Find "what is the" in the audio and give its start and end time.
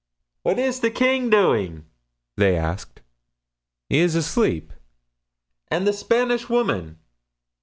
0.41-0.89